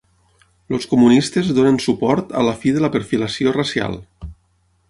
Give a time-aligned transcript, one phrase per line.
[0.77, 4.01] Els comunistes donen suport a la fi de la perfilació racial.